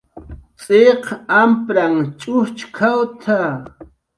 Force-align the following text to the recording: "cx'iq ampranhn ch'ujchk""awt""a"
"cx'iq 0.61 1.03
ampranhn 1.41 1.99
ch'ujchk""awt""a" 2.19 3.39